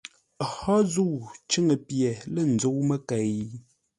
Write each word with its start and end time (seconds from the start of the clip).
Hó 0.55 0.75
zə̂u 0.93 1.15
cʉ́ŋə 1.49 1.75
pye 1.87 2.09
lə̂ 2.33 2.43
nzə́u 2.53 2.79
məkei? 2.89 3.35